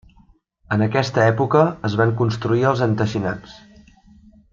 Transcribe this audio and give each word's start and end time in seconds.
En 0.75 0.83
aquesta 0.85 1.21
època 1.33 1.61
es 1.89 1.97
van 2.01 2.13
construir 2.21 2.65
els 2.71 2.81
enteixinats. 2.87 3.55